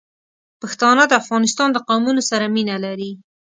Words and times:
پښتانه 0.61 1.03
د 1.07 1.13
افغانستان 1.21 1.69
د 1.71 1.77
قومونو 1.87 2.21
سره 2.29 2.45
مینه 2.55 2.75
لري. 2.85 3.11